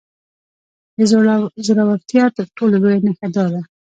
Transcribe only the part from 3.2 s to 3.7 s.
دا ده.